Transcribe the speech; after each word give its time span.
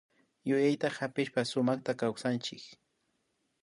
Yuyayta 0.51 0.87
hapishpa 0.97 1.41
sumakta 1.51 1.91
kawsashunchik 1.99 2.63